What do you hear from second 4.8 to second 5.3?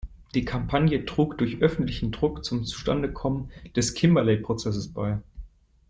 bei.